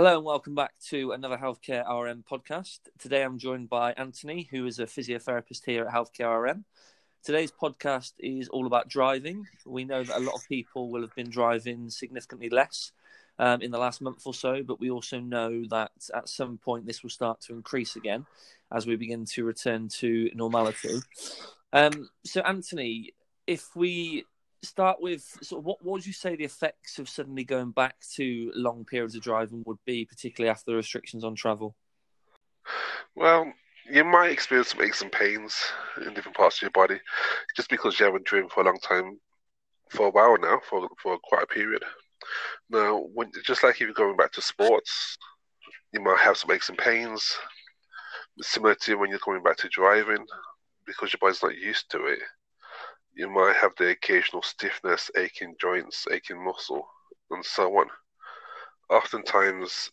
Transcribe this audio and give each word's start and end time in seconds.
Hello 0.00 0.16
and 0.16 0.24
welcome 0.24 0.54
back 0.54 0.72
to 0.88 1.12
another 1.12 1.36
Healthcare 1.36 1.84
RM 1.86 2.24
podcast. 2.24 2.78
Today 2.98 3.22
I'm 3.22 3.36
joined 3.36 3.68
by 3.68 3.92
Anthony, 3.92 4.48
who 4.50 4.64
is 4.64 4.78
a 4.78 4.86
physiotherapist 4.86 5.66
here 5.66 5.84
at 5.84 5.92
Healthcare 5.92 6.42
RM. 6.42 6.64
Today's 7.22 7.52
podcast 7.52 8.14
is 8.18 8.48
all 8.48 8.66
about 8.66 8.88
driving. 8.88 9.46
We 9.66 9.84
know 9.84 10.02
that 10.02 10.16
a 10.16 10.24
lot 10.24 10.36
of 10.36 10.48
people 10.48 10.88
will 10.88 11.02
have 11.02 11.14
been 11.14 11.28
driving 11.28 11.90
significantly 11.90 12.48
less 12.48 12.92
um, 13.38 13.60
in 13.60 13.70
the 13.70 13.78
last 13.78 14.00
month 14.00 14.22
or 14.24 14.32
so, 14.32 14.62
but 14.62 14.80
we 14.80 14.90
also 14.90 15.20
know 15.20 15.66
that 15.68 15.92
at 16.14 16.30
some 16.30 16.56
point 16.56 16.86
this 16.86 17.02
will 17.02 17.10
start 17.10 17.42
to 17.42 17.52
increase 17.52 17.94
again 17.94 18.24
as 18.72 18.86
we 18.86 18.96
begin 18.96 19.26
to 19.26 19.44
return 19.44 19.88
to 19.98 20.30
normality. 20.34 20.98
Um, 21.74 22.08
so, 22.24 22.40
Anthony, 22.40 23.12
if 23.46 23.76
we 23.76 24.24
start 24.62 25.00
with 25.00 25.22
sort 25.42 25.60
of 25.60 25.64
what, 25.64 25.82
what 25.82 25.92
would 25.92 26.06
you 26.06 26.12
say 26.12 26.36
the 26.36 26.44
effects 26.44 26.98
of 26.98 27.08
suddenly 27.08 27.44
going 27.44 27.70
back 27.70 27.96
to 28.14 28.52
long 28.54 28.84
periods 28.84 29.14
of 29.14 29.22
driving 29.22 29.62
would 29.66 29.78
be, 29.86 30.04
particularly 30.04 30.50
after 30.50 30.70
the 30.70 30.76
restrictions 30.76 31.24
on 31.24 31.34
travel? 31.34 31.74
Well, 33.14 33.52
you 33.90 34.04
might 34.04 34.30
experience 34.30 34.70
some 34.70 34.82
aches 34.82 35.02
and 35.02 35.10
pains 35.10 35.56
in 36.04 36.14
different 36.14 36.36
parts 36.36 36.58
of 36.58 36.62
your 36.62 36.70
body 36.70 37.00
just 37.56 37.70
because 37.70 37.98
you 37.98 38.06
haven't 38.06 38.24
driven 38.24 38.48
for 38.48 38.60
a 38.60 38.66
long 38.66 38.78
time, 38.78 39.18
for 39.88 40.06
a 40.06 40.10
while 40.10 40.36
now, 40.38 40.60
for 40.68 40.88
for 41.02 41.18
quite 41.24 41.44
a 41.44 41.46
period. 41.46 41.82
Now, 42.68 43.04
when 43.14 43.32
just 43.44 43.64
like 43.64 43.76
if 43.76 43.80
you're 43.80 43.92
going 43.92 44.16
back 44.16 44.32
to 44.32 44.42
sports, 44.42 45.16
you 45.92 46.00
might 46.00 46.20
have 46.20 46.36
some 46.36 46.50
aches 46.50 46.68
and 46.68 46.78
pains, 46.78 47.36
similar 48.42 48.74
to 48.74 48.96
when 48.96 49.10
you're 49.10 49.18
going 49.24 49.42
back 49.42 49.56
to 49.58 49.68
driving, 49.68 50.24
because 50.86 51.12
your 51.12 51.18
body's 51.20 51.42
not 51.42 51.56
used 51.56 51.90
to 51.90 52.06
it 52.06 52.20
you 53.20 53.28
might 53.28 53.54
have 53.54 53.72
the 53.76 53.90
occasional 53.90 54.40
stiffness, 54.40 55.10
aching 55.14 55.54
joints, 55.60 56.06
aching 56.10 56.42
muscle, 56.42 56.88
and 57.30 57.44
so 57.44 57.76
on. 57.76 57.86
Oftentimes, 58.88 59.90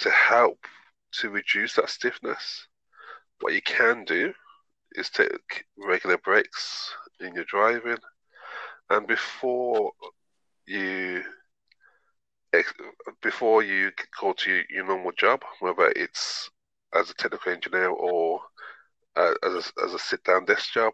to 0.00 0.10
help 0.10 0.58
to 1.12 1.30
reduce 1.30 1.74
that 1.74 1.88
stiffness, 1.88 2.66
what 3.40 3.52
you 3.52 3.62
can 3.62 4.04
do 4.04 4.32
is 4.96 5.10
take 5.10 5.64
regular 5.78 6.18
breaks 6.18 6.92
in 7.20 7.36
your 7.36 7.44
driving, 7.44 7.98
and 8.90 9.06
before 9.06 9.92
you 10.66 11.22
before 13.22 13.62
you 13.62 13.92
go 14.20 14.32
to 14.32 14.62
your 14.70 14.86
normal 14.88 15.12
job, 15.12 15.40
whether 15.60 15.92
it's 15.94 16.50
as 16.92 17.10
a 17.10 17.14
technical 17.14 17.52
engineer 17.52 17.90
or 17.90 18.40
uh, 19.14 19.34
as 19.44 19.54
a, 19.54 19.84
as 19.84 19.94
a 19.94 19.98
sit 20.00 20.24
down 20.24 20.44
desk 20.46 20.72
job, 20.72 20.92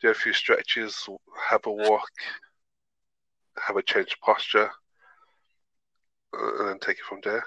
do 0.00 0.10
a 0.10 0.14
few 0.14 0.32
stretches, 0.32 1.08
have 1.48 1.66
a 1.66 1.72
walk, 1.72 2.08
have 3.58 3.76
a 3.76 3.82
change 3.82 4.12
of 4.12 4.20
posture, 4.20 4.70
uh, 6.38 6.58
and 6.58 6.68
then 6.68 6.78
take 6.78 6.98
it 6.98 7.04
from 7.08 7.20
there. 7.22 7.44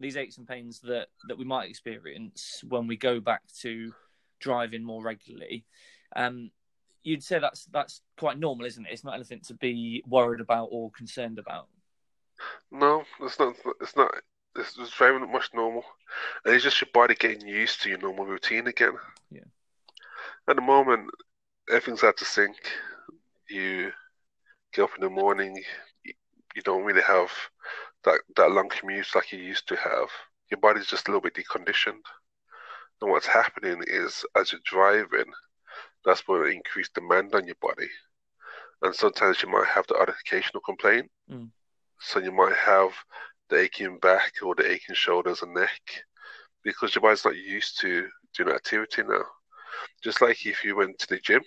These 0.00 0.16
aches 0.16 0.38
and 0.38 0.46
pains 0.46 0.80
that, 0.80 1.08
that 1.26 1.38
we 1.38 1.44
might 1.44 1.68
experience 1.68 2.62
when 2.68 2.86
we 2.86 2.96
go 2.96 3.20
back 3.20 3.42
to 3.62 3.92
driving 4.40 4.84
more 4.84 5.02
regularly, 5.02 5.64
um, 6.14 6.50
you'd 7.02 7.24
say 7.24 7.38
that's 7.38 7.64
that's 7.66 8.00
quite 8.16 8.38
normal, 8.38 8.66
isn't 8.66 8.86
it? 8.86 8.92
It's 8.92 9.04
not 9.04 9.14
anything 9.14 9.40
to 9.46 9.54
be 9.54 10.02
worried 10.06 10.40
about 10.40 10.68
or 10.70 10.90
concerned 10.90 11.38
about. 11.38 11.68
No, 12.70 13.04
it's 13.20 13.38
not. 13.38 13.56
It's 13.80 13.96
not. 13.96 14.10
It's, 14.56 14.76
it's 14.78 14.94
very 14.94 15.18
much 15.26 15.50
normal, 15.54 15.84
and 16.44 16.54
it's 16.54 16.64
just 16.64 16.80
your 16.80 16.88
body 16.92 17.14
getting 17.14 17.46
used 17.46 17.82
to 17.82 17.88
your 17.88 17.98
normal 17.98 18.26
routine 18.26 18.66
again. 18.66 18.94
Yeah. 19.30 19.42
At 20.48 20.56
the 20.56 20.62
moment, 20.62 21.10
everything's 21.70 22.04
out 22.04 22.16
to 22.18 22.24
sync. 22.24 22.56
You 23.48 23.92
get 24.72 24.82
up 24.82 24.90
in 24.96 25.02
the 25.02 25.10
morning, 25.10 25.62
you 26.04 26.62
don't 26.62 26.84
really 26.84 27.02
have 27.02 27.30
that, 28.04 28.20
that 28.36 28.50
long 28.50 28.68
commute 28.68 29.14
like 29.14 29.32
you 29.32 29.38
used 29.38 29.68
to 29.68 29.76
have. 29.76 30.08
Your 30.50 30.60
body's 30.60 30.86
just 30.86 31.08
a 31.08 31.10
little 31.10 31.20
bit 31.20 31.34
deconditioned. 31.34 32.02
And 33.00 33.10
what's 33.10 33.26
happening 33.26 33.82
is 33.86 34.24
as 34.34 34.52
you're 34.52 34.60
driving, 34.64 35.30
that's 36.04 36.22
going 36.22 36.42
to 36.42 36.56
increase 36.56 36.88
demand 36.88 37.34
on 37.34 37.46
your 37.46 37.56
body. 37.60 37.88
And 38.82 38.94
sometimes 38.94 39.42
you 39.42 39.50
might 39.50 39.66
have 39.66 39.86
the 39.88 39.94
occasional 39.94 40.60
complaint. 40.60 41.10
Mm. 41.30 41.50
So 42.00 42.20
you 42.20 42.32
might 42.32 42.54
have 42.56 42.92
the 43.50 43.60
aching 43.60 43.98
back 43.98 44.32
or 44.42 44.54
the 44.54 44.70
aching 44.70 44.94
shoulders 44.94 45.42
and 45.42 45.54
neck 45.54 45.80
because 46.62 46.94
your 46.94 47.02
body's 47.02 47.24
not 47.24 47.36
used 47.36 47.80
to 47.80 48.08
doing 48.36 48.54
activity 48.54 49.02
now. 49.02 49.24
Just 50.02 50.20
like 50.22 50.44
if 50.46 50.64
you 50.64 50.76
went 50.76 50.98
to 50.98 51.08
the 51.08 51.18
gym, 51.18 51.42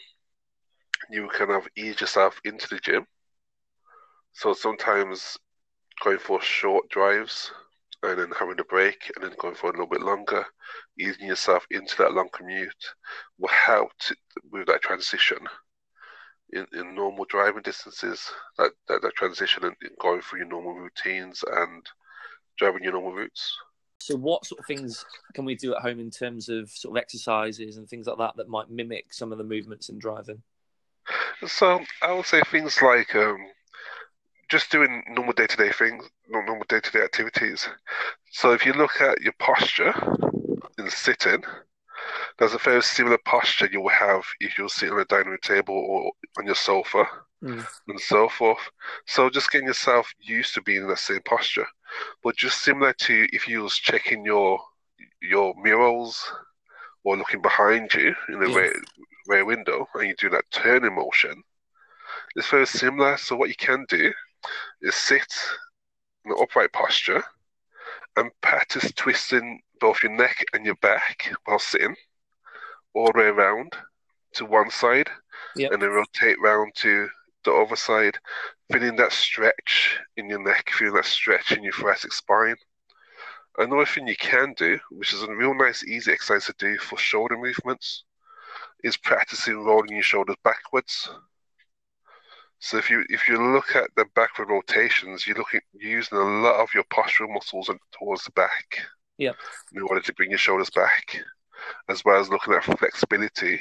you 1.10 1.28
kind 1.30 1.52
of 1.52 1.68
ease 1.76 2.00
yourself 2.02 2.40
into 2.46 2.68
the 2.70 2.80
gym. 2.80 3.06
So 4.34 4.54
sometimes 4.54 5.38
going 6.04 6.20
for 6.20 6.42
short 6.42 6.90
drives 6.90 7.52
and 8.04 8.20
then 8.20 8.32
having 8.38 8.60
a 8.60 8.64
break 8.64 9.12
and 9.16 9.24
then 9.24 9.36
going 9.38 9.56
for 9.56 9.68
a 9.68 9.72
little 9.72 9.88
bit 9.88 10.02
longer, 10.02 10.46
easing 11.00 11.28
yourself 11.28 11.66
into 11.70 11.96
that 11.98 12.14
long 12.14 12.30
commute 12.34 12.74
will 13.38 13.50
help 13.50 13.92
to, 14.00 14.16
with 14.52 14.68
that 14.68 14.82
transition 14.82 15.38
in, 16.54 16.66
in 16.74 16.96
normal 16.96 17.26
driving 17.26 17.62
distances, 17.62 18.32
that, 18.58 18.72
that, 18.88 19.02
that 19.02 19.16
transition 19.16 19.64
and 19.64 19.76
going 20.00 20.22
through 20.22 20.40
your 20.40 20.48
normal 20.48 20.74
routines 20.74 21.44
and 21.56 21.86
driving 22.58 22.84
your 22.84 22.94
normal 22.94 23.14
routes. 23.14 23.56
So, 24.02 24.16
what 24.16 24.46
sort 24.46 24.60
of 24.60 24.66
things 24.66 25.06
can 25.34 25.46
we 25.46 25.56
do 25.56 25.76
at 25.76 25.82
home 25.82 26.00
in 26.00 26.10
terms 26.10 26.50
of 26.50 26.70
sort 26.70 26.98
of 26.98 27.02
exercises 27.02 27.78
and 27.78 27.88
things 27.88 28.08
like 28.08 28.18
that 28.18 28.36
that 28.38 28.50
might 28.50 28.70
mimic 28.70 29.14
some 29.14 29.32
of 29.32 29.38
the 29.38 29.44
movements 29.44 29.90
in 29.90 30.00
driving? 30.00 30.42
So, 31.46 31.82
I 32.02 32.14
would 32.14 32.26
say 32.26 32.42
things 32.50 32.82
like 32.82 33.16
um, 33.16 33.38
just 34.50 34.72
doing 34.72 35.04
normal 35.10 35.34
day 35.34 35.48
to 35.48 35.58
day 35.58 35.72
things, 35.72 36.10
not 36.30 36.46
normal 36.46 36.66
day 36.68 36.80
to 36.80 36.92
day 36.92 37.04
activities. 37.04 37.68
So, 38.32 38.54
if 38.54 38.66
you 38.66 38.74
look 38.74 39.00
at 39.02 39.22
your 39.22 39.34
posture 39.40 39.94
in 40.78 40.90
sitting, 40.90 41.44
there's 42.42 42.56
a 42.56 42.58
very 42.58 42.82
similar 42.82 43.20
posture 43.24 43.70
you 43.72 43.82
will 43.82 43.90
have 43.90 44.24
if 44.40 44.58
you're 44.58 44.68
sitting 44.68 44.96
on 44.96 45.00
a 45.00 45.06
dining 45.06 45.28
room 45.28 45.38
table 45.44 45.76
or 45.76 46.12
on 46.40 46.46
your 46.48 46.56
sofa 46.56 47.06
mm. 47.44 47.64
and 47.88 48.00
so 48.00 48.28
forth. 48.28 48.58
So 49.06 49.30
just 49.30 49.52
getting 49.52 49.68
yourself 49.68 50.12
used 50.20 50.56
to 50.56 50.62
being 50.64 50.82
in 50.82 50.88
that 50.88 50.98
same 50.98 51.22
posture. 51.24 51.68
But 52.24 52.36
just 52.36 52.64
similar 52.64 52.94
to 52.94 53.28
if 53.32 53.48
you 53.48 53.62
was 53.62 53.76
checking 53.76 54.26
your 54.26 54.60
your 55.22 55.54
mirrors 55.62 56.20
or 57.04 57.16
looking 57.16 57.44
behind 57.44 57.94
you 57.94 58.16
in 58.30 58.40
the 58.40 58.50
yeah. 58.50 58.56
rear, 58.56 58.74
rear 59.28 59.46
window 59.46 59.88
and 59.94 60.08
you 60.08 60.16
do 60.18 60.32
that 60.32 60.46
turning 60.50 60.96
motion, 60.96 61.44
it's 62.36 62.50
very 62.50 62.66
similar. 62.66 63.18
So 63.18 63.36
what 63.36 63.50
you 63.50 63.56
can 63.56 63.86
do 63.88 64.12
is 64.82 64.96
sit 64.96 65.32
in 66.26 66.32
an 66.32 66.38
upright 66.42 66.74
posture 66.74 67.24
and 68.18 68.32
practice 68.42 68.92
twisting 68.96 69.62
both 69.80 70.02
your 70.02 70.12
neck 70.12 70.44
and 70.54 70.66
your 70.66 70.76
back 70.82 71.32
while 71.46 71.60
sitting 71.60 71.96
all 72.94 73.12
the 73.12 73.20
way 73.20 73.26
around 73.26 73.74
to 74.34 74.46
one 74.46 74.70
side 74.70 75.10
yep. 75.56 75.72
and 75.72 75.82
then 75.82 75.90
rotate 75.90 76.40
round 76.42 76.74
to 76.76 77.08
the 77.44 77.52
other 77.52 77.76
side, 77.76 78.18
feeling 78.72 78.96
that 78.98 79.12
stretch 79.12 80.00
in 80.18 80.30
your 80.30 80.44
neck, 80.44 80.70
feeling 80.72 80.96
that 80.96 81.06
stretch 81.06 81.52
in 81.52 81.64
your 81.64 81.74
thoracic 81.74 82.14
spine. 82.14 82.56
Another 83.58 83.86
thing 83.86 84.08
you 84.08 84.16
can 84.16 84.54
do, 84.58 84.80
which 84.92 85.14
is 85.14 85.24
a 85.24 85.36
real 85.36 85.54
nice, 85.54 85.84
easy 85.84 86.12
exercise 86.12 86.46
to 86.46 86.54
do 86.58 86.78
for 86.78 86.98
shoulder 86.98 87.38
movements, 87.38 88.06
is 88.84 88.98
practicing 88.98 89.64
rolling 89.66 89.94
your 89.94 90.04
shoulders 90.04 90.38
backwards. 90.44 91.10
So 92.60 92.78
if 92.78 92.90
you 92.90 93.04
if 93.10 93.28
you 93.28 93.54
look 93.54 93.76
at 93.76 93.90
the 93.96 94.06
backward 94.16 94.50
rotations, 94.50 95.26
you're 95.26 95.38
looking 95.38 95.62
you're 95.74 95.92
using 95.92 96.18
a 96.18 96.42
lot 96.42 96.62
of 96.62 96.70
your 96.74 96.84
postural 96.86 97.34
muscles 97.34 97.70
towards 97.92 98.24
the 98.24 98.32
back. 98.32 98.80
Yep. 99.18 99.36
In 99.74 99.82
order 99.82 100.02
to 100.02 100.14
bring 100.14 100.30
your 100.30 100.40
shoulders 100.40 100.70
back, 100.70 101.24
as 101.90 102.04
well 102.06 102.20
as 102.20 102.30
looking 102.30 102.54
at 102.54 102.64
flexibility 102.64 103.60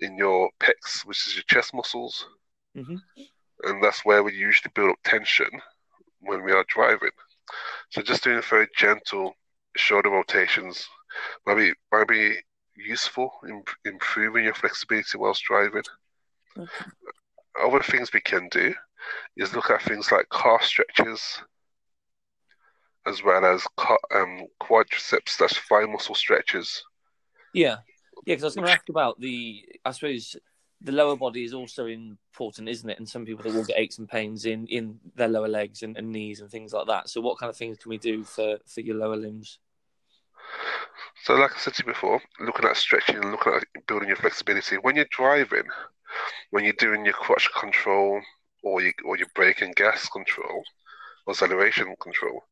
in 0.00 0.16
your 0.16 0.50
pecs, 0.60 1.04
which 1.04 1.26
is 1.26 1.34
your 1.34 1.44
chest 1.48 1.74
muscles. 1.74 2.26
Mm-hmm. 2.76 2.96
And 3.64 3.82
that's 3.82 4.04
where 4.04 4.22
we 4.22 4.32
usually 4.34 4.72
build 4.74 4.90
up 4.90 4.98
tension 5.04 5.50
when 6.20 6.42
we 6.44 6.52
are 6.52 6.64
driving. 6.68 7.10
So 7.90 8.02
just 8.02 8.24
doing 8.24 8.40
very 8.42 8.68
gentle 8.76 9.34
shoulder 9.76 10.10
rotations 10.10 10.88
might 11.46 11.56
be, 11.56 11.72
might 11.92 12.08
be 12.08 12.36
useful 12.76 13.30
in 13.46 13.62
improving 13.84 14.44
your 14.44 14.54
flexibility 14.54 15.18
whilst 15.18 15.44
driving. 15.44 15.82
Okay. 16.56 16.90
Other 17.62 17.82
things 17.82 18.12
we 18.12 18.20
can 18.20 18.48
do 18.48 18.74
is 19.36 19.54
look 19.54 19.70
at 19.70 19.82
things 19.82 20.12
like 20.12 20.26
calf 20.30 20.62
stretches, 20.62 21.42
as 23.06 23.22
well 23.22 23.44
as 23.44 23.66
um, 24.14 24.46
quadriceps, 24.62 25.36
that's 25.38 25.58
thigh 25.58 25.86
muscle 25.86 26.14
stretches. 26.14 26.84
Yeah, 27.52 27.76
yeah. 28.26 28.34
Because 28.34 28.44
I 28.44 28.46
was 28.46 28.54
going 28.54 28.66
to 28.66 28.72
ask 28.72 28.88
about 28.88 29.20
the, 29.20 29.64
I 29.84 29.92
suppose 29.92 30.36
the 30.80 30.92
lower 30.92 31.16
body 31.16 31.44
is 31.44 31.52
also 31.52 31.86
important, 31.86 32.68
isn't 32.68 32.88
it? 32.88 32.98
And 32.98 33.08
some 33.08 33.26
people 33.26 33.44
that 33.44 33.54
will 33.54 33.64
get 33.64 33.78
aches 33.78 33.98
and 33.98 34.08
pains 34.08 34.46
in 34.46 34.66
in 34.68 34.98
their 35.14 35.28
lower 35.28 35.48
legs 35.48 35.82
and, 35.82 35.96
and 35.96 36.10
knees 36.10 36.40
and 36.40 36.50
things 36.50 36.72
like 36.72 36.86
that. 36.86 37.08
So, 37.08 37.20
what 37.20 37.38
kind 37.38 37.50
of 37.50 37.56
things 37.56 37.78
can 37.78 37.90
we 37.90 37.98
do 37.98 38.24
for 38.24 38.58
for 38.66 38.80
your 38.80 38.96
lower 38.96 39.16
limbs? 39.16 39.58
So, 41.24 41.34
like 41.34 41.54
I 41.54 41.58
said 41.58 41.74
to 41.74 41.82
you 41.86 41.92
before, 41.92 42.20
looking 42.40 42.64
at 42.64 42.76
stretching 42.76 43.16
and 43.16 43.30
looking 43.30 43.52
at 43.52 43.86
building 43.86 44.08
your 44.08 44.16
flexibility. 44.16 44.76
When 44.76 44.96
you're 44.96 45.06
driving, 45.10 45.64
when 46.50 46.64
you're 46.64 46.72
doing 46.74 47.04
your 47.04 47.14
clutch 47.14 47.48
control 47.58 48.20
or 48.62 48.80
your 48.80 48.92
or 49.04 49.18
your 49.18 49.28
brake 49.34 49.60
and 49.60 49.76
gas 49.76 50.08
control 50.08 50.62
or 51.26 51.32
acceleration 51.32 51.94
control, 52.00 52.42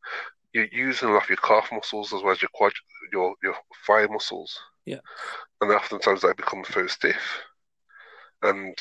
you're 0.53 0.69
using 0.71 1.09
a 1.09 1.13
lot 1.13 1.25
of 1.25 1.31
your 1.31 1.39
calf 1.39 1.71
muscles 1.73 2.13
as 2.13 2.23
well 2.23 2.33
as 2.33 2.43
your 2.43 2.51
quad, 2.53 2.73
your 3.11 3.35
your 3.43 3.55
thigh 3.87 4.07
muscles. 4.07 4.59
Yeah. 4.89 5.01
And 5.61 5.71
oftentimes 5.71 6.23
they 6.23 6.33
become 6.33 6.65
very 6.65 6.89
stiff. 6.89 7.43
And 8.43 8.75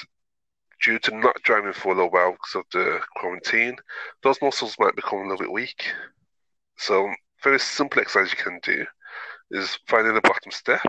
due 0.82 1.00
to 1.00 1.18
not 1.18 1.36
driving 1.44 1.74
for 1.74 1.92
a 1.92 1.96
little 1.96 2.12
while 2.12 2.32
because 2.32 2.56
of 2.56 2.64
the 2.72 3.02
quarantine, 3.18 3.76
those 4.24 4.42
muscles 4.42 4.78
might 4.80 4.96
become 4.96 5.20
a 5.20 5.24
little 5.24 5.38
bit 5.38 5.52
weak. 5.52 5.84
So, 6.78 7.12
very 7.44 7.60
simple 7.60 8.02
exercise 8.02 8.32
you 8.32 8.42
can 8.42 8.60
do 8.64 8.86
is 9.52 9.78
finding 9.88 10.14
the 10.14 10.22
bottom 10.22 10.52
step 10.52 10.86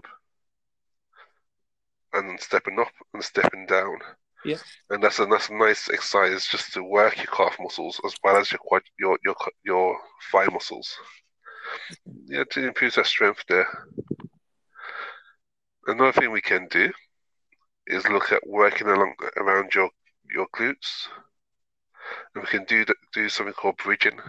and 2.12 2.28
then 2.28 2.38
stepping 2.38 2.78
up 2.78 2.92
and 3.12 3.24
stepping 3.24 3.66
down. 3.66 3.98
Yeah. 4.44 4.58
And 4.90 5.02
that's 5.02 5.18
a 5.18 5.26
that's 5.26 5.48
a 5.48 5.54
nice 5.54 5.90
exercise 5.90 6.46
just 6.46 6.72
to 6.74 6.84
work 6.84 7.16
your 7.16 7.26
calf 7.26 7.56
muscles 7.58 8.00
as 8.06 8.14
well 8.22 8.36
as 8.36 8.52
your 8.52 8.60
quad, 8.60 8.82
your 9.00 9.18
your 9.24 9.34
your 9.64 9.98
thigh 10.30 10.46
muscles. 10.46 10.96
Yeah, 12.26 12.44
to 12.50 12.68
improve 12.68 12.94
that 12.94 13.06
strength 13.06 13.42
there. 13.48 13.66
Another 15.88 16.12
thing 16.12 16.30
we 16.30 16.42
can 16.42 16.68
do 16.70 16.92
is 17.86 18.06
look 18.08 18.30
at 18.30 18.46
working 18.46 18.88
along 18.88 19.14
around 19.38 19.74
your 19.74 19.88
your 20.30 20.46
glutes, 20.54 21.08
and 22.34 22.44
we 22.44 22.50
can 22.50 22.64
do 22.64 22.84
do 23.14 23.28
something 23.30 23.54
called 23.54 23.78
bridging. 23.78 24.20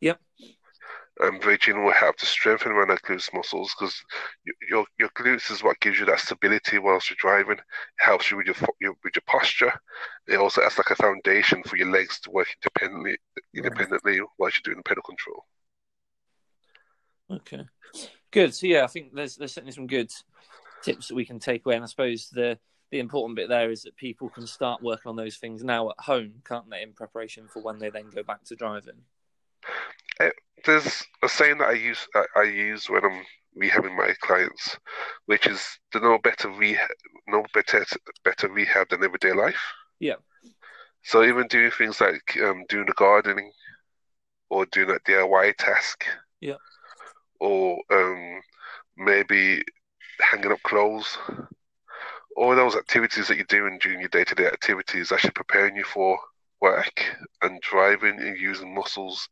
Yep. 0.00 0.20
And 1.18 1.40
bridging 1.40 1.84
will 1.84 1.92
help 1.92 2.16
to 2.18 2.26
strengthen 2.26 2.70
around 2.70 2.92
our 2.92 2.98
glutes 2.98 3.34
muscles 3.34 3.74
because 3.76 4.00
your 4.70 4.86
your 5.00 5.08
glutes 5.10 5.50
is 5.50 5.64
what 5.64 5.80
gives 5.80 5.98
you 5.98 6.06
that 6.06 6.20
stability 6.20 6.78
whilst 6.78 7.10
you're 7.10 7.16
driving. 7.18 7.58
It 7.58 7.64
helps 7.98 8.30
you 8.30 8.36
with 8.36 8.46
your, 8.46 8.56
your 8.80 8.94
with 9.02 9.16
your 9.16 9.24
posture. 9.26 9.72
It 10.28 10.36
also 10.36 10.62
acts 10.62 10.78
like 10.78 10.90
a 10.90 10.94
foundation 10.94 11.64
for 11.64 11.76
your 11.76 11.90
legs 11.90 12.20
to 12.20 12.30
work 12.30 12.46
independently 12.62 13.18
independently 13.52 14.20
right. 14.20 14.28
whilst 14.38 14.58
you're 14.58 14.72
doing 14.72 14.80
the 14.84 14.88
pedal 14.88 15.02
control. 15.02 15.44
Okay, 17.32 17.66
good. 18.30 18.54
So 18.54 18.68
yeah, 18.68 18.84
I 18.84 18.86
think 18.86 19.12
there's 19.12 19.34
there's 19.34 19.52
certainly 19.52 19.72
some 19.72 19.88
good 19.88 20.12
tips 20.82 21.08
that 21.08 21.14
we 21.14 21.24
can 21.24 21.38
take 21.38 21.64
away, 21.64 21.76
and 21.76 21.84
I 21.84 21.88
suppose 21.88 22.28
the 22.30 22.58
the 22.90 22.98
important 22.98 23.36
bit 23.36 23.48
there 23.48 23.70
is 23.70 23.82
that 23.82 23.96
people 23.96 24.28
can 24.28 24.46
start 24.46 24.82
working 24.82 25.10
on 25.10 25.16
those 25.16 25.36
things 25.36 25.62
now 25.62 25.90
at 25.90 26.00
home, 26.00 26.32
can't 26.44 26.68
they, 26.68 26.82
in 26.82 26.92
preparation 26.92 27.46
for 27.46 27.62
when 27.62 27.78
they 27.78 27.88
then 27.88 28.10
go 28.12 28.24
back 28.24 28.42
to 28.44 28.56
driving? 28.56 28.96
Uh, 30.18 30.30
there's 30.64 31.04
a 31.22 31.28
saying 31.28 31.58
that 31.58 31.68
I 31.68 31.72
use 31.72 32.06
I 32.36 32.42
use 32.42 32.90
when 32.90 33.04
I'm 33.04 33.22
rehabbing 33.60 33.96
my 33.96 34.14
clients, 34.20 34.76
which 35.26 35.46
is 35.46 35.78
the 35.92 36.00
no 36.00 36.18
better 36.18 36.50
rehab, 36.50 36.88
no 37.28 37.44
better 37.54 37.84
better 38.24 38.48
rehab 38.48 38.88
than 38.88 39.04
everyday 39.04 39.32
life. 39.32 39.60
Yeah. 39.98 40.16
So 41.02 41.22
even 41.24 41.46
doing 41.46 41.70
things 41.70 42.00
like 42.00 42.36
um, 42.42 42.64
doing 42.68 42.86
the 42.86 42.94
gardening, 42.96 43.52
or 44.50 44.66
doing 44.66 44.88
that 44.88 45.04
DIY 45.04 45.56
task. 45.56 46.04
Yeah. 46.40 46.56
Or 47.40 47.78
um, 47.90 48.40
maybe 48.96 49.62
hanging 50.20 50.52
up 50.52 50.62
clothes 50.62 51.18
all 52.36 52.54
those 52.54 52.76
activities 52.76 53.28
that 53.28 53.36
you're 53.36 53.44
doing 53.44 53.78
during 53.78 54.00
your 54.00 54.08
day-to-day 54.08 54.46
activities 54.46 55.12
actually 55.12 55.30
preparing 55.32 55.76
you 55.76 55.84
for 55.84 56.18
work 56.60 57.04
and 57.42 57.60
driving 57.60 58.18
and 58.18 58.38
using 58.38 58.74
muscles 58.74 59.28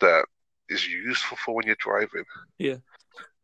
that 0.00 0.24
is 0.68 0.86
useful 0.86 1.36
for 1.36 1.54
when 1.54 1.66
you're 1.66 1.76
driving. 1.78 2.24
Yeah. 2.58 2.76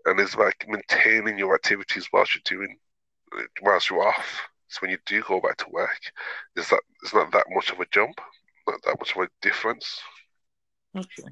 And 0.06 0.18
it's 0.18 0.36
like 0.36 0.66
maintaining 0.68 1.38
your 1.38 1.54
activities 1.54 2.08
whilst 2.12 2.34
you're 2.34 2.58
doing, 2.58 2.76
whilst 3.62 3.90
you're 3.90 4.06
off. 4.06 4.42
So 4.68 4.78
when 4.80 4.90
you 4.90 4.98
do 5.06 5.22
go 5.26 5.40
back 5.40 5.56
to 5.58 5.66
work, 5.70 6.00
is 6.56 6.68
that 6.68 6.80
it's 7.02 7.14
not 7.14 7.32
that 7.32 7.46
much 7.50 7.70
of 7.70 7.80
a 7.80 7.86
jump, 7.90 8.20
not 8.68 8.82
that 8.84 8.98
much 8.98 9.16
of 9.16 9.22
a 9.22 9.28
difference. 9.42 10.00
Okay. 10.96 11.28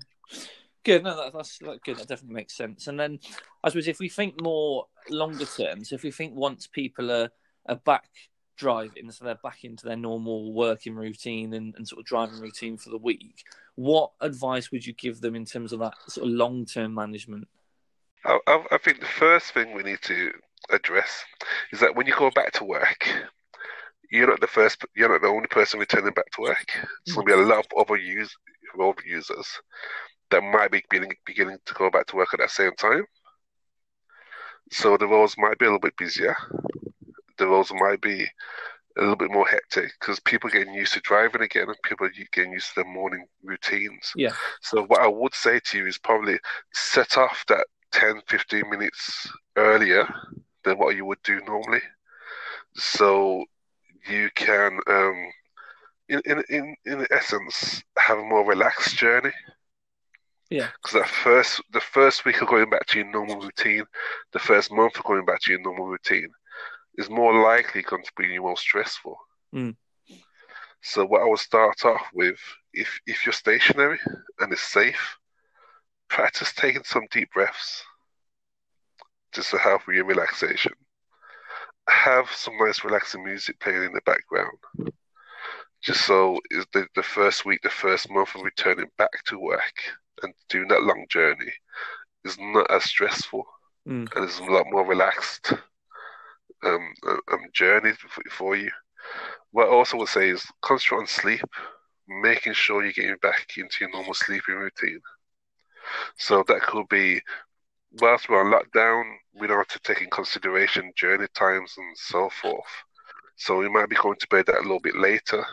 Good. 0.89 1.05
No, 1.05 1.15
that, 1.23 1.35
that's 1.35 1.59
that, 1.59 1.85
good. 1.85 1.99
That 1.99 2.09
definitely 2.09 2.37
makes 2.37 2.57
sense. 2.57 2.87
And 2.87 2.99
then 2.99 3.19
I 3.63 3.69
suppose 3.69 3.89
if 3.89 3.99
we 3.99 4.09
think 4.09 4.41
more 4.41 4.87
longer 5.11 5.45
term, 5.45 5.85
so 5.85 5.95
if 5.95 6.03
we 6.03 6.11
think 6.11 6.35
once 6.35 6.67
people 6.67 7.13
are 7.13 7.29
a 7.67 7.77
back 7.77 8.09
driving, 8.57 9.11
so 9.11 9.27
they're 9.27 9.35
back 9.43 9.65
into 9.65 9.85
their 9.85 9.99
normal 9.99 10.55
working 10.55 10.95
routine 10.95 11.53
and, 11.53 11.75
and 11.75 11.87
sort 11.87 12.01
of 12.01 12.07
driving 12.07 12.41
routine 12.41 12.79
for 12.79 12.89
the 12.89 12.97
week. 12.97 13.45
What 13.75 14.13
advice 14.23 14.73
would 14.73 14.87
you 14.87 14.95
give 14.95 15.21
them 15.21 15.37
in 15.37 15.45
terms 15.45 15.75
of 15.75 15.81
that 15.81 15.93
sort 16.09 16.27
of 16.27 16.33
long 16.33 16.65
term 16.65 16.95
management? 16.95 17.49
I, 18.25 18.39
I, 18.47 18.79
think 18.79 19.01
the 19.01 19.07
first 19.07 19.53
thing 19.53 19.75
we 19.75 19.83
need 19.83 20.01
to 20.05 20.33
address 20.71 21.23
is 21.71 21.81
that 21.81 21.97
when 21.97 22.07
you 22.07 22.15
go 22.17 22.31
back 22.31 22.53
to 22.53 22.65
work, 22.65 23.07
you're 24.11 24.29
not 24.29 24.41
the 24.41 24.47
first, 24.47 24.87
you're 24.97 25.11
not 25.11 25.21
the 25.21 25.29
only 25.29 25.49
person 25.49 25.81
returning 25.81 26.15
back 26.15 26.31
to 26.31 26.41
work. 26.41 26.67
There's 27.05 27.15
going 27.15 27.27
to 27.27 27.37
be 27.37 27.43
a 27.43 27.45
lot 27.45 27.59
of 27.59 27.67
other 27.79 27.99
use, 27.99 28.35
road 28.75 28.97
users 29.05 29.61
that 30.31 30.43
might 30.43 30.71
be 30.71 30.83
beginning, 30.91 31.15
beginning 31.25 31.59
to 31.67 31.75
go 31.75 31.91
back 31.91 32.07
to 32.07 32.17
work 32.17 32.29
at 32.35 32.41
that 32.41 32.51
same 32.51 32.75
time. 32.77 33.05
So 34.71 34.97
the 34.97 35.07
roads 35.07 35.37
might 35.39 35.59
be 35.59 35.65
a 35.65 35.69
little 35.69 35.81
bit 35.81 35.97
busier 35.97 36.37
the 37.39 37.47
roads 37.47 37.73
might 37.73 38.01
be 38.01 38.27
a 38.97 39.01
little 39.01 39.17
bit 39.17 39.31
more 39.31 39.47
hectic 39.47 39.93
because 39.99 40.21
people 40.21 40.49
are 40.49 40.53
getting 40.53 40.75
used 40.75 40.93
to 40.93 41.01
driving 41.01 41.43
again 41.43 41.69
and 41.69 41.77
people 41.85 42.07
are 42.07 42.13
getting 42.33 42.53
used 42.53 42.69
to 42.69 42.73
their 42.77 42.93
morning 42.93 43.25
routines. 43.43 44.13
Yeah. 44.15 44.33
So 44.61 44.85
what 44.85 45.01
I 45.01 45.07
would 45.07 45.35
say 45.35 45.61
to 45.61 45.79
you 45.79 45.87
is 45.87 45.99
probably 45.99 46.39
set 46.73 47.17
off 47.17 47.45
that 47.49 47.67
10, 47.93 48.23
15 48.27 48.69
minutes 48.69 49.29
earlier 49.57 50.07
than 50.65 50.79
what 50.79 50.97
you 50.97 51.07
would 51.07 51.23
do 51.23 51.41
normally. 51.47 51.81
So 52.75 53.45
you 54.09 54.31
can, 54.35 54.79
um, 54.89 55.27
in, 56.09 56.21
in, 56.25 56.43
in, 56.49 56.77
in 56.85 57.07
essence, 57.11 57.83
have 57.97 58.19
a 58.19 58.25
more 58.25 58.45
relaxed 58.45 58.97
journey. 58.97 59.33
Yeah. 60.51 60.69
Because 60.83 61.01
that 61.01 61.09
first, 61.09 61.63
the 61.73 61.81
first 61.81 62.25
week 62.25 62.41
of 62.41 62.49
going 62.49 62.71
back 62.71 62.87
to 62.87 62.99
your 62.99 63.11
normal 63.11 63.41
routine, 63.41 63.85
the 64.33 64.39
first 64.39 64.73
month 64.73 64.97
of 64.97 65.05
going 65.05 65.25
back 65.25 65.41
to 65.43 65.53
your 65.53 65.61
normal 65.61 65.87
routine, 65.87 66.31
is 66.97 67.11
more 67.11 67.43
likely 67.43 67.83
going 67.83 68.03
to 68.03 68.13
be 68.17 68.39
more 68.39 68.57
stressful. 68.57 69.19
Mm. 69.55 69.77
So 70.81 71.05
what 71.05 71.23
I 71.23 71.27
would 71.27 71.39
start 71.39 71.85
off 71.85 72.07
with, 72.15 72.39
if 72.73 72.99
if 73.07 73.27
you're 73.27 73.33
stationary 73.33 73.99
and 74.39 74.53
it's 74.53 74.63
safe, 74.63 75.19
practice 76.09 76.53
taking 76.53 76.85
some 76.85 77.07
deep 77.11 77.31
breaths 77.33 77.83
just 79.33 79.51
to 79.51 79.59
help 79.59 79.87
with 79.87 79.97
your 79.97 80.07
relaxation. 80.07 80.73
Have 81.89 82.31
some 82.31 82.57
nice 82.59 82.85
relaxing 82.85 83.25
music 83.25 83.59
playing 83.61 83.85
in 83.85 83.93
the 83.93 84.01
background. 84.05 84.59
Just 85.83 86.05
so 86.07 86.39
is 86.51 86.67
the, 86.73 86.87
the 86.95 87.03
first 87.03 87.45
week, 87.45 87.61
the 87.63 87.71
first 87.71 88.11
month 88.11 88.35
of 88.35 88.43
returning 88.43 88.91
back 88.99 89.25
to 89.27 89.39
work 89.39 89.75
and 90.23 90.35
doing 90.49 90.69
that 90.69 90.83
long 90.83 91.07
journey 91.09 91.53
is 92.25 92.37
not 92.39 92.71
as 92.71 92.85
stressful 92.85 93.45
mm. 93.87 94.09
and 94.15 94.25
it's 94.25 94.39
a 94.39 94.45
lot 94.45 94.67
more 94.71 94.85
relaxed 94.85 95.53
um, 96.65 96.93
um, 97.05 97.41
journey 97.53 97.93
for 98.31 98.57
you. 98.57 98.71
What 99.53 99.69
I 99.69 99.71
also 99.71 99.97
would 99.99 100.09
say 100.09 100.31
is 100.31 100.45
concentrate 100.61 100.99
on 100.99 101.07
sleep, 101.07 101.45
making 102.09 102.53
sure 102.53 102.83
you're 102.83 102.93
getting 102.93 103.17
back 103.23 103.47
into 103.57 103.77
your 103.81 103.91
normal 103.91 104.15
sleeping 104.15 104.57
routine. 104.57 105.01
So 106.17 106.45
that 106.49 106.63
could 106.63 106.89
be 106.89 107.21
whilst 108.01 108.29
we're 108.29 108.41
on 108.45 108.53
lockdown, 108.53 109.05
we 109.35 109.47
don't 109.47 109.59
have 109.59 109.69
to 109.69 109.79
take 109.81 110.03
in 110.03 110.11
consideration 110.11 110.93
journey 110.97 111.27
times 111.35 111.75
and 111.79 111.97
so 111.97 112.29
forth. 112.29 112.67
So 113.37 113.59
we 113.59 113.69
might 113.69 113.89
be 113.89 113.97
going 113.97 114.17
to 114.19 114.29
bed 114.29 114.49
a 114.49 114.61
little 114.63 114.81
bit 114.81 114.97
later 114.97 115.45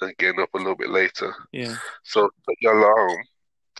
and 0.00 0.16
getting 0.16 0.40
up 0.40 0.48
a 0.54 0.58
little 0.58 0.76
bit 0.76 0.90
later. 0.90 1.32
Yeah. 1.52 1.76
So 2.02 2.30
put 2.46 2.56
your 2.60 2.78
alarm 2.78 3.18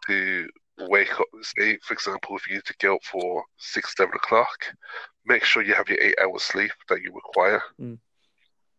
to 0.06 0.48
wake 0.78 1.18
up. 1.18 1.26
Say, 1.42 1.78
for 1.82 1.94
example, 1.94 2.36
if 2.36 2.48
you 2.48 2.54
need 2.54 2.64
to 2.64 2.74
get 2.78 2.90
up 2.90 3.04
for 3.04 3.44
six, 3.58 3.94
seven 3.96 4.14
o'clock, 4.14 4.74
make 5.26 5.44
sure 5.44 5.62
you 5.62 5.74
have 5.74 5.88
your 5.88 6.00
eight 6.00 6.16
hours 6.22 6.42
sleep 6.42 6.72
that 6.88 7.02
you 7.02 7.12
require 7.14 7.62
mm. 7.80 7.98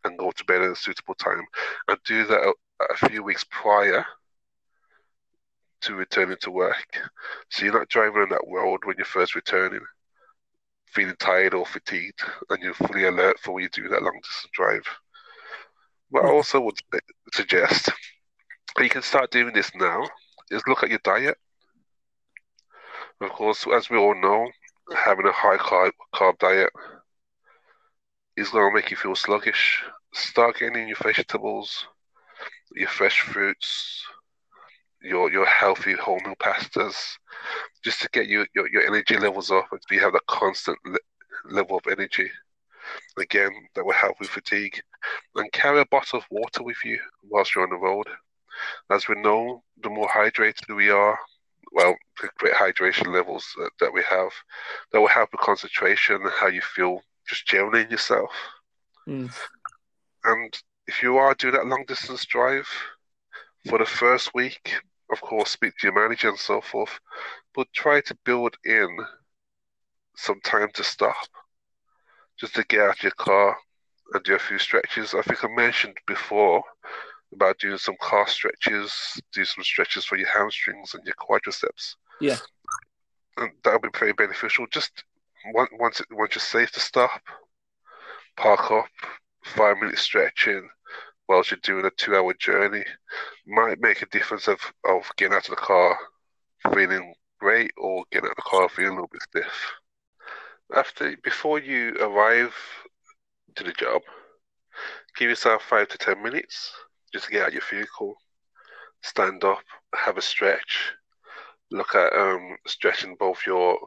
and 0.03 0.17
go 0.17 0.31
to 0.31 0.45
bed 0.45 0.61
at 0.61 0.71
a 0.71 0.75
suitable 0.75 1.15
time 1.15 1.43
and 1.87 1.97
do 2.05 2.25
that 2.25 2.39
a, 2.41 2.53
a 2.91 3.09
few 3.09 3.23
weeks 3.23 3.45
prior 3.49 4.05
to 5.81 5.95
returning 5.95 6.37
to 6.41 6.51
work. 6.51 6.99
So 7.49 7.65
you're 7.65 7.77
not 7.77 7.89
driving 7.89 8.21
on 8.21 8.29
that 8.29 8.45
road 8.47 8.81
when 8.83 8.95
you're 8.97 9.05
first 9.05 9.35
returning, 9.35 9.81
feeling 10.87 11.15
tired 11.19 11.53
or 11.53 11.65
fatigued, 11.65 12.21
and 12.49 12.61
you're 12.61 12.73
fully 12.73 13.05
alert 13.05 13.39
for 13.39 13.53
when 13.53 13.63
you 13.63 13.69
do 13.69 13.87
that 13.89 14.03
long 14.03 14.19
distance 14.21 14.51
drive. 14.53 14.83
What 16.09 16.25
I 16.25 16.29
mm. 16.29 16.33
also 16.33 16.59
would 16.61 16.77
suggest, 17.33 17.89
you 18.79 18.89
can 18.89 19.01
start 19.01 19.31
doing 19.31 19.53
this 19.53 19.71
now, 19.75 20.07
is 20.51 20.63
look 20.67 20.83
at 20.83 20.89
your 20.89 20.99
diet. 21.03 21.37
Of 23.21 23.29
course, 23.31 23.65
as 23.73 23.89
we 23.89 23.97
all 23.97 24.15
know, 24.15 24.49
having 24.95 25.25
a 25.25 25.31
high 25.31 25.57
carb, 25.57 25.91
carb 26.13 26.37
diet 26.39 26.71
is 28.37 28.49
going 28.49 28.69
to 28.69 28.75
make 28.75 28.91
you 28.91 28.97
feel 28.97 29.15
sluggish. 29.15 29.83
Start 30.13 30.57
getting 30.59 30.87
your 30.87 30.97
vegetables, 31.01 31.87
your 32.73 32.89
fresh 32.89 33.21
fruits, 33.21 34.05
your 35.01 35.31
your 35.31 35.45
healthy 35.45 35.93
wholemeal 35.93 36.37
pastas, 36.37 37.17
just 37.83 38.01
to 38.01 38.09
get 38.11 38.27
you, 38.27 38.45
your, 38.55 38.69
your 38.69 38.83
energy 38.83 39.17
levels 39.17 39.51
up 39.51 39.65
and 39.71 39.81
you 39.91 39.99
have 39.99 40.13
that 40.13 40.25
constant 40.27 40.77
le- 40.85 40.97
level 41.49 41.77
of 41.77 41.87
energy. 41.89 42.29
Again, 43.17 43.51
that 43.75 43.85
will 43.85 43.93
help 43.93 44.19
with 44.19 44.29
fatigue. 44.29 44.81
And 45.35 45.51
carry 45.51 45.81
a 45.81 45.85
bottle 45.91 46.19
of 46.19 46.25
water 46.29 46.63
with 46.63 46.77
you 46.83 46.99
whilst 47.29 47.55
you're 47.55 47.63
on 47.63 47.69
the 47.69 47.77
road. 47.77 48.07
As 48.89 49.07
we 49.07 49.15
know, 49.15 49.63
the 49.85 49.89
more 49.91 50.09
hydrated 50.09 50.75
we 50.75 50.89
are, 50.89 51.17
well, 51.71 51.95
the 52.19 52.29
great 52.39 52.53
hydration 52.53 53.13
levels 53.13 53.45
that, 53.57 53.69
that 53.79 53.93
we 53.93 54.01
have. 54.09 54.31
That 54.91 54.99
will 54.99 55.07
help 55.07 55.31
with 55.31 55.41
concentration 55.41 56.15
and 56.15 56.31
how 56.31 56.47
you 56.47 56.61
feel 56.61 57.01
just 57.29 57.45
generally 57.45 57.81
in 57.83 57.91
yourself. 57.91 58.31
Mm. 59.07 59.31
And 60.23 60.57
if 60.87 61.03
you 61.03 61.17
are 61.17 61.35
doing 61.35 61.53
that 61.53 61.67
long 61.67 61.85
distance 61.87 62.25
drive 62.25 62.67
for 63.69 63.77
the 63.77 63.85
first 63.85 64.33
week, 64.33 64.73
of 65.11 65.21
course, 65.21 65.51
speak 65.51 65.73
to 65.77 65.87
your 65.87 65.93
manager 65.93 66.29
and 66.29 66.39
so 66.39 66.61
forth, 66.61 66.99
but 67.53 67.67
try 67.73 68.01
to 68.01 68.17
build 68.25 68.57
in 68.65 68.89
some 70.17 70.39
time 70.41 70.69
to 70.73 70.83
stop, 70.83 71.27
just 72.39 72.55
to 72.55 72.65
get 72.65 72.81
out 72.81 72.97
of 72.97 73.03
your 73.03 73.11
car 73.11 73.55
and 74.13 74.23
do 74.23 74.33
a 74.33 74.39
few 74.39 74.57
stretches. 74.57 75.13
I 75.13 75.21
think 75.21 75.43
I 75.43 75.47
mentioned 75.47 75.95
before 76.07 76.63
about 77.35 77.59
doing 77.59 77.77
some 77.77 77.95
calf 78.01 78.29
stretches, 78.29 79.21
do 79.33 79.45
some 79.45 79.63
stretches 79.63 80.05
for 80.05 80.17
your 80.17 80.29
hamstrings 80.29 80.93
and 80.93 81.05
your 81.05 81.15
quadriceps. 81.15 81.95
Yeah. 82.19 82.37
And 83.37 83.51
that'll 83.63 83.79
be 83.79 83.89
very 83.97 84.13
beneficial. 84.13 84.65
Just 84.71 85.03
once 85.53 85.69
once, 85.73 85.99
it, 85.99 86.07
once 86.11 86.35
you're 86.35 86.41
safe 86.41 86.71
to 86.71 86.79
stop, 86.79 87.21
park 88.37 88.71
up, 88.71 88.89
five 89.43 89.77
minute 89.77 89.97
stretching 89.97 90.69
whilst 91.27 91.51
you're 91.51 91.59
doing 91.63 91.85
a 91.85 91.91
two 91.91 92.15
hour 92.15 92.33
journey 92.39 92.83
might 93.47 93.79
make 93.79 94.01
a 94.01 94.07
difference 94.07 94.47
of, 94.47 94.59
of 94.87 95.09
getting 95.17 95.35
out 95.35 95.47
of 95.47 95.55
the 95.55 95.55
car 95.55 95.97
feeling 96.73 97.13
great 97.39 97.71
or 97.77 98.03
getting 98.11 98.27
out 98.27 98.31
of 98.31 98.37
the 98.37 98.49
car 98.49 98.69
feeling 98.69 98.91
a 98.91 98.95
little 98.95 99.09
bit 99.11 99.21
stiff. 99.21 99.71
After 100.75 101.15
before 101.23 101.59
you 101.59 101.95
arrive 101.99 102.55
to 103.55 103.63
the 103.63 103.71
job, 103.71 104.01
give 105.17 105.29
yourself 105.29 105.63
five 105.63 105.87
to 105.89 105.97
ten 105.97 106.21
minutes 106.23 106.73
just 107.13 107.25
to 107.25 107.31
get 107.31 107.45
out 107.45 107.53
your 107.53 107.61
vehicle, 107.69 108.15
stand 109.01 109.43
up, 109.43 109.63
have 109.93 110.17
a 110.17 110.21
stretch, 110.21 110.93
look 111.71 111.95
at 111.95 112.13
um, 112.13 112.57
stretching 112.67 113.15
both 113.19 113.45
your 113.45 113.77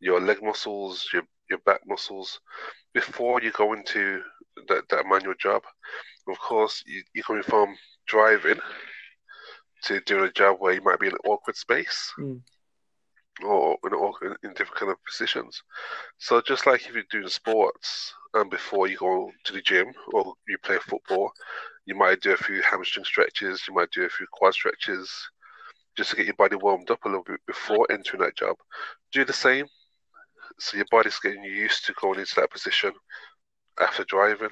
your 0.00 0.20
leg 0.20 0.42
muscles, 0.42 1.08
your 1.12 1.22
your 1.50 1.58
back 1.60 1.80
muscles 1.86 2.40
before 2.94 3.40
you 3.42 3.50
go 3.52 3.72
into 3.72 4.20
that, 4.68 4.88
that 4.90 5.06
manual 5.06 5.34
job. 5.38 5.62
Of 6.28 6.38
course, 6.38 6.82
you, 6.86 7.02
you're 7.14 7.24
coming 7.24 7.42
from 7.42 7.74
driving 8.06 8.58
to 9.84 10.00
doing 10.00 10.24
a 10.24 10.32
job 10.32 10.56
where 10.58 10.74
you 10.74 10.82
might 10.82 11.00
be 11.00 11.06
in 11.06 11.12
an 11.12 11.18
awkward 11.24 11.56
space. 11.56 12.12
Mm. 12.18 12.42
Or 13.44 13.76
in, 13.84 13.92
awkward, 13.92 14.36
in 14.42 14.50
different 14.50 14.74
kind 14.74 14.90
of 14.90 14.98
positions. 15.04 15.62
So 16.18 16.40
just 16.40 16.66
like 16.66 16.84
if 16.86 16.92
you're 16.92 17.04
doing 17.08 17.28
sports 17.28 18.12
and 18.34 18.50
before 18.50 18.88
you 18.88 18.96
go 18.98 19.30
to 19.44 19.52
the 19.52 19.62
gym 19.62 19.92
or 20.12 20.34
you 20.46 20.58
play 20.58 20.78
football, 20.78 21.32
you 21.86 21.94
might 21.94 22.20
do 22.20 22.32
a 22.32 22.36
few 22.36 22.62
hamstring 22.62 23.04
stretches, 23.04 23.62
you 23.66 23.74
might 23.74 23.90
do 23.90 24.04
a 24.04 24.08
few 24.08 24.26
quad 24.32 24.54
stretches, 24.54 25.10
just 25.96 26.10
to 26.10 26.16
get 26.16 26.26
your 26.26 26.34
body 26.36 26.56
warmed 26.56 26.90
up 26.90 27.04
a 27.04 27.08
little 27.08 27.24
bit 27.24 27.40
before 27.46 27.86
entering 27.90 28.22
that 28.22 28.36
job. 28.36 28.56
Do 29.12 29.24
the 29.24 29.32
same. 29.32 29.66
So 30.60 30.76
your 30.76 30.86
body's 30.90 31.18
getting 31.18 31.44
used 31.44 31.86
to 31.86 31.94
going 32.00 32.20
into 32.20 32.34
that 32.36 32.50
position 32.50 32.92
after 33.80 34.04
driving. 34.04 34.50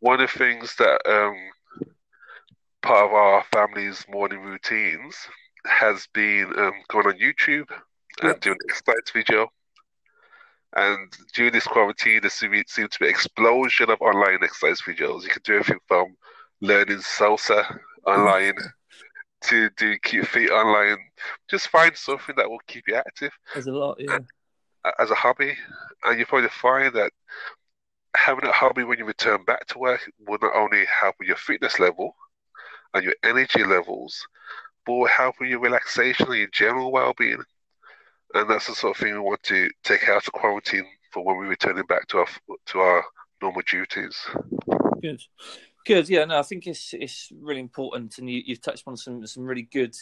One 0.00 0.20
of 0.20 0.30
the 0.30 0.38
things 0.38 0.74
that 0.76 1.00
um, 1.06 1.36
part 2.82 3.06
of 3.06 3.12
our 3.12 3.44
family's 3.52 4.04
morning 4.08 4.40
routines 4.40 5.16
has 5.66 6.06
been 6.12 6.52
um, 6.58 6.72
going 6.88 7.06
on 7.06 7.18
YouTube 7.18 7.68
and 8.22 8.28
Yep. 8.28 8.40
doing 8.40 8.56
an 8.60 8.70
exercise 8.70 9.12
video. 9.12 9.48
And 10.76 11.12
during 11.34 11.52
this 11.52 11.66
quarantine, 11.66 12.20
there 12.20 12.30
seems 12.30 12.72
seems 12.72 12.90
to 12.90 12.98
be 13.00 13.06
an 13.06 13.10
explosion 13.10 13.90
of 13.90 14.00
online 14.00 14.38
exercise 14.42 14.80
videos. 14.82 15.22
You 15.22 15.30
can 15.30 15.42
do 15.44 15.54
everything 15.54 15.80
from 15.88 16.16
learning 16.60 16.98
salsa 16.98 17.78
online 18.06 18.54
to 19.42 19.70
do 19.70 19.98
cute 19.98 20.26
feet 20.26 20.50
online. 20.50 20.98
Just 21.48 21.68
find 21.68 21.96
something 21.96 22.34
that 22.36 22.48
will 22.48 22.60
keep 22.66 22.84
you 22.86 22.94
active 22.94 23.32
There's 23.54 23.66
a 23.66 23.72
lot, 23.72 23.96
yeah. 23.98 24.18
as 24.98 25.10
a 25.10 25.14
hobby, 25.14 25.56
and 26.04 26.18
you 26.18 26.26
probably 26.26 26.50
find 26.50 26.94
that 26.94 27.12
having 28.16 28.44
a 28.44 28.52
hobby 28.52 28.84
when 28.84 28.98
you 28.98 29.04
return 29.04 29.44
back 29.44 29.66
to 29.66 29.78
work 29.78 30.00
will 30.26 30.38
not 30.42 30.54
only 30.54 30.84
help 30.84 31.16
with 31.18 31.28
your 31.28 31.36
fitness 31.36 31.78
level 31.78 32.14
and 32.94 33.04
your 33.04 33.14
energy 33.24 33.64
levels, 33.64 34.26
but 34.84 34.92
will 34.92 35.06
help 35.06 35.36
with 35.40 35.48
your 35.48 35.60
relaxation 35.60 36.26
and 36.26 36.36
your 36.36 36.48
general 36.52 36.92
well-being. 36.92 37.42
And 38.34 38.48
that's 38.48 38.68
the 38.68 38.74
sort 38.74 38.96
of 38.96 39.02
thing 39.02 39.14
we 39.14 39.20
want 39.20 39.42
to 39.44 39.68
take 39.82 40.08
out 40.08 40.26
of 40.26 40.32
quarantine 40.32 40.86
for 41.10 41.24
when 41.24 41.36
we're 41.36 41.48
returning 41.48 41.84
back 41.86 42.06
to 42.08 42.18
our 42.18 42.26
to 42.66 42.78
our 42.78 43.04
normal 43.42 43.62
duties. 43.68 44.16
Good, 45.02 45.22
good. 45.84 46.08
Yeah, 46.08 46.24
no, 46.26 46.38
I 46.38 46.42
think 46.42 46.66
it's 46.66 46.94
it's 46.94 47.32
really 47.40 47.60
important, 47.60 48.18
and 48.18 48.30
you, 48.30 48.42
you've 48.44 48.60
touched 48.60 48.84
on 48.86 48.96
some 48.96 49.26
some 49.26 49.44
really 49.44 49.68
good 49.72 49.96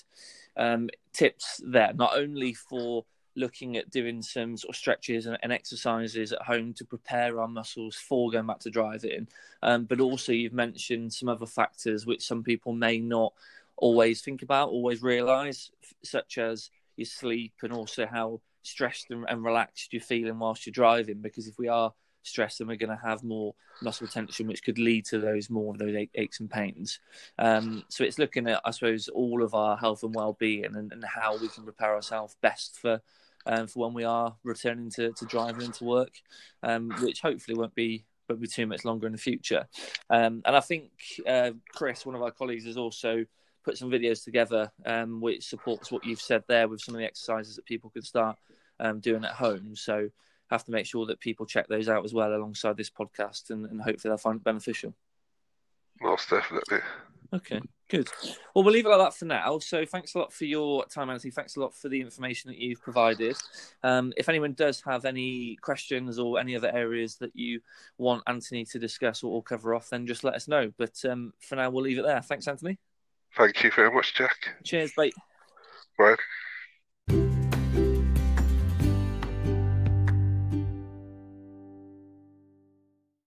um, 0.57 0.91
tips 1.13 1.61
there. 1.65 1.93
Not 1.95 2.19
only 2.19 2.53
for 2.55 3.05
looking 3.35 3.77
at 3.77 3.91
doing 3.91 4.21
some 4.21 4.57
sort 4.57 4.75
of 4.75 4.77
stretches 4.77 5.27
and, 5.27 5.39
and 5.43 5.53
exercises 5.53 6.33
at 6.33 6.43
home 6.43 6.75
to 6.75 6.85
prepare 6.85 7.41
our 7.41 7.47
muscles 7.47 7.95
for 7.95 8.31
going 8.31 8.47
back 8.47 8.59
to 8.59 8.71
driving, 8.71 9.29
um, 9.63 9.85
but 9.85 10.01
also 10.01 10.33
you've 10.33 10.53
mentioned 10.53 11.13
some 11.13 11.29
other 11.29 11.47
factors 11.47 12.05
which 12.05 12.27
some 12.27 12.43
people 12.43 12.73
may 12.73 12.99
not 12.99 13.33
always 13.77 14.21
think 14.21 14.43
about, 14.43 14.71
always 14.71 15.03
realise, 15.03 15.71
such 16.03 16.37
as 16.37 16.71
your 16.99 17.07
sleep 17.07 17.55
and 17.63 17.73
also 17.73 18.07
how 18.07 18.41
stressed 18.63 19.11
and, 19.11 19.25
and 19.29 19.45
relaxed 19.45 19.93
you're 19.93 20.03
feeling 20.03 20.39
whilst 20.39 20.67
you're 20.67 20.73
driving. 20.73 21.21
Because 21.23 21.47
if 21.47 21.59
we 21.59 21.69
are 21.69 21.93
stressed, 22.23 22.59
then 22.59 22.69
we're 22.69 22.77
going 22.77 22.97
to 22.97 23.07
have 23.07 23.23
more 23.23 23.55
muscle 23.81 24.07
tension, 24.07 24.47
which 24.47 24.63
could 24.63 24.79
lead 24.79 25.05
to 25.07 25.19
those 25.19 25.49
more 25.49 25.73
of 25.73 25.79
those 25.79 26.07
aches 26.15 26.41
and 26.41 26.51
pains. 26.51 27.01
Um, 27.39 27.85
so 27.89 28.05
it's 28.05 28.19
looking 28.19 28.49
at, 28.49 28.61
I 28.65 28.71
suppose, 28.73 29.09
all 29.09 29.43
of 29.43 29.55
our 29.55 29.77
health 29.77 30.03
and 30.03 30.15
well-being 30.15 30.77
and, 30.77 30.93
and 30.93 31.05
how 31.05 31.39
we 31.39 31.49
can 31.49 31.65
prepare 31.65 31.95
ourselves 31.95 32.37
best 32.43 32.79
for 32.79 33.01
um, 33.47 33.67
for 33.67 33.87
when 33.87 33.95
we 33.95 34.05
are 34.05 34.37
returning 34.45 34.91
to, 34.91 35.13
to 35.13 35.25
driving 35.25 35.65
into 35.65 35.85
work, 35.85 36.13
um, 36.63 36.91
which 37.01 37.23
hopefully 37.23 37.57
won't 37.57 37.75
be 37.75 38.05
won't 38.29 38.43
be 38.43 38.47
too 38.47 38.67
much 38.67 38.85
longer 38.85 39.07
in 39.07 39.13
the 39.13 39.19
future. 39.19 39.67
Um, 40.11 40.43
and 40.45 40.55
I 40.55 40.61
think 40.61 40.91
uh, 41.27 41.53
Chris, 41.75 42.05
one 42.05 42.15
of 42.15 42.23
our 42.23 42.31
colleagues, 42.31 42.67
has 42.67 42.77
also 42.77 43.25
put 43.69 43.77
some 43.77 43.91
videos 43.91 44.25
together 44.25 44.73
um, 44.87 45.21
which 45.21 45.47
supports 45.47 45.93
what 45.93 46.05
you've 46.05 46.23
said 46.23 46.43
there 46.49 46.69
with 46.69 46.81
some 46.81 46.95
of 46.95 47.01
the 47.01 47.07
exercises 47.07 47.55
that 47.57 47.67
people 47.67 47.91
can 47.91 48.01
start 48.01 48.39
um, 48.81 48.99
doing 48.99 49.25
at 49.25 49.33
home. 49.33 49.77
So 49.77 50.09
have 50.51 50.65
to 50.65 50.71
make 50.71 50.87
sure 50.87 51.05
that 51.05 51.21
people 51.21 51.45
check 51.45 51.69
those 51.69 51.89
out 51.89 52.03
as 52.03 52.15
well 52.15 52.35
alongside 52.35 52.79
this 52.79 52.89
podcast, 52.89 53.51
and, 53.51 53.67
and 53.67 53.83
hopefully 53.83 54.11
they'll 54.11 54.17
find 54.17 54.37
it 54.37 54.45
beneficial. 54.45 54.95
Most 56.01 56.31
definitely. 56.31 56.79
Okay, 57.35 57.61
good. 57.91 58.09
Well, 58.55 58.65
we'll 58.65 58.73
leave 58.73 58.87
it 58.87 58.89
like 58.89 59.01
that 59.01 59.15
for 59.15 59.27
now. 59.27 59.59
So, 59.59 59.85
thanks 59.85 60.15
a 60.15 60.19
lot 60.19 60.33
for 60.33 60.47
your 60.47 60.87
time, 60.87 61.11
Anthony. 61.11 61.31
Thanks 61.31 61.57
a 61.57 61.61
lot 61.61 61.75
for 61.75 61.91
the 61.91 62.01
information 62.01 62.49
that 62.49 62.57
you've 62.57 62.81
provided. 62.81 63.37
Um, 63.83 64.15
if 64.17 64.31
anyone 64.31 64.55
does 64.55 64.81
have 64.87 65.05
any 65.05 65.59
questions 65.61 66.19
or 66.19 66.39
any 66.39 66.57
other 66.57 66.75
areas 66.75 67.17
that 67.17 67.37
you 67.37 67.61
want 67.99 68.23
Anthony 68.27 68.65
to 68.67 68.79
discuss 68.79 69.23
or, 69.23 69.31
or 69.31 69.43
cover 69.43 69.75
off, 69.75 69.91
then 69.91 70.07
just 70.07 70.25
let 70.25 70.37
us 70.37 70.49
know. 70.49 70.73
But 70.79 71.05
um, 71.05 71.35
for 71.41 71.57
now, 71.57 71.69
we'll 71.69 71.85
leave 71.85 71.99
it 71.99 72.07
there. 72.07 72.23
Thanks, 72.23 72.49
Anthony. 72.49 72.79
Thank 73.37 73.63
you 73.63 73.71
very 73.71 73.91
much, 73.91 74.15
Jack. 74.15 74.37
Cheers, 74.65 74.93
bye. 74.97 75.11
Bye. 75.99 76.17